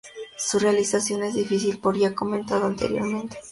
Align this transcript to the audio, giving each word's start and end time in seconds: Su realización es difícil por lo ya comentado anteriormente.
Su 0.35 0.57
realización 0.57 1.21
es 1.21 1.35
difícil 1.35 1.77
por 1.79 1.93
lo 1.95 2.01
ya 2.01 2.15
comentado 2.15 2.65
anteriormente. 2.65 3.37